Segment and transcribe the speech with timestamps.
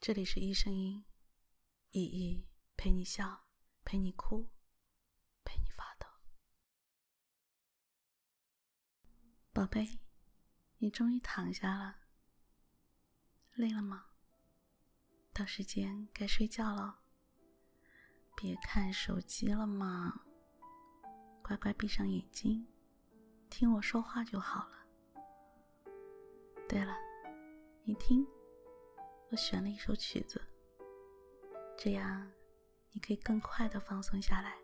[0.00, 1.04] 这里是医声音，
[1.90, 3.44] 依依陪你笑，
[3.84, 4.48] 陪你哭，
[5.44, 6.06] 陪你发抖。
[9.52, 10.00] 宝贝，
[10.78, 11.98] 你终于躺下了，
[13.52, 14.06] 累了吗？
[15.34, 17.02] 到时间该睡觉了，
[18.34, 20.24] 别看手机了嘛，
[21.42, 22.66] 乖乖闭上眼睛，
[23.50, 24.78] 听我说话就好了。
[26.66, 26.96] 对了，
[27.84, 28.26] 你听。
[29.30, 30.42] 我选了一首曲子，
[31.78, 32.28] 这样
[32.90, 34.58] 你可以更快的放松下来。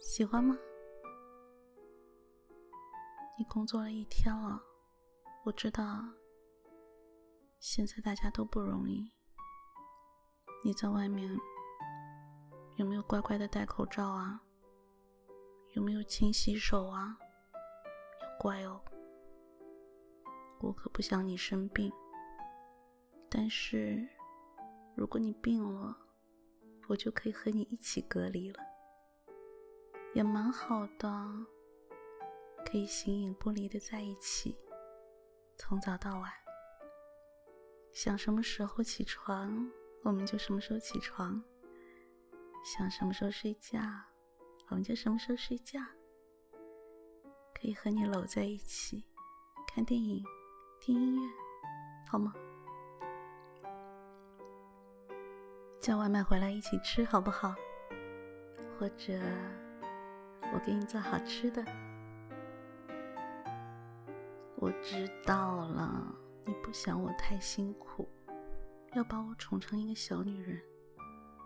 [0.00, 0.58] 喜欢吗？
[3.38, 4.60] 你工作了一天了，
[5.44, 6.04] 我知道
[7.60, 9.08] 现在大家都不容易。
[10.64, 11.30] 你在外面
[12.74, 14.42] 有没有乖乖的戴口罩啊？
[15.74, 17.16] 有没有勤洗手啊？
[18.20, 18.82] 要乖哦，
[20.58, 21.92] 我可不想你生病。
[23.30, 24.08] 但是，
[24.96, 25.96] 如果你病了，
[26.88, 28.58] 我就可以和你一起隔离了，
[30.14, 31.46] 也蛮好的，
[32.64, 34.56] 可以形影不离的在一起，
[35.56, 36.32] 从早到晚，
[37.92, 39.70] 想什么时候起床，
[40.02, 41.42] 我们就什么时候起床；
[42.64, 43.78] 想什么时候睡觉，
[44.68, 45.80] 我们就什么时候睡觉。
[47.54, 49.04] 可以和你搂在一起，
[49.66, 50.24] 看电影，
[50.80, 51.28] 听音乐，
[52.08, 52.32] 好吗？
[55.80, 57.54] 叫外卖回来一起吃好不好？
[58.78, 59.18] 或者
[60.52, 61.64] 我给你做好吃的。
[64.56, 66.12] 我知道了，
[66.44, 68.08] 你不想我太辛苦，
[68.94, 70.60] 要把我宠成一个小女人，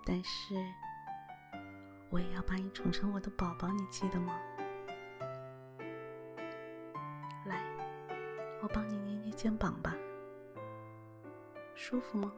[0.05, 0.55] 但是
[2.11, 4.35] 我也要把你宠成我的宝宝，你记得吗？
[7.47, 7.63] 来，
[8.63, 9.95] 我帮你捏捏肩膀吧，
[11.75, 12.33] 舒服吗？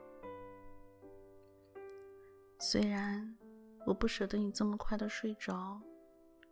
[2.66, 3.36] 虽然
[3.84, 5.78] 我不舍得你这么快的睡着，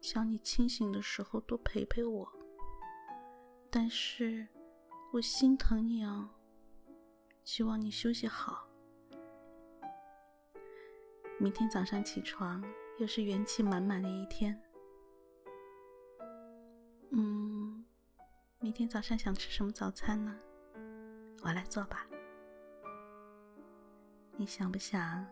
[0.03, 2.31] 想你清醒的时候多陪陪我，
[3.71, 4.47] 但是
[5.11, 6.31] 我心疼你啊，
[7.45, 8.69] 希望你休息好。
[11.39, 12.63] 明天早上起床
[12.99, 14.63] 又是元气满满的一天。
[17.13, 17.83] 嗯，
[18.61, 20.39] 明天早上想吃什么早餐呢？
[21.43, 22.07] 我来做吧。
[24.37, 25.27] 你想不想？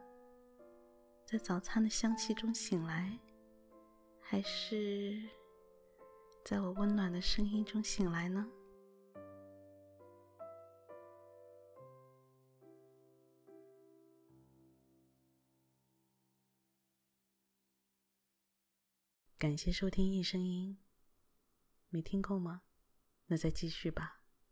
[1.31, 3.17] 在早餐的香气中醒来，
[4.21, 5.23] 还是
[6.45, 8.45] 在我温暖的声音中醒来呢？
[19.39, 20.77] 感谢收听《一声音》，
[21.91, 22.63] 没听够吗？
[23.27, 24.20] 那再继续吧。